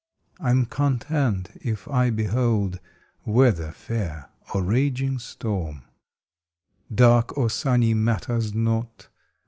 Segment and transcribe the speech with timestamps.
[0.39, 2.79] I m content if I behold
[3.23, 5.83] Weather fair or raging storm.
[6.91, 9.09] Dark or sunny matters not.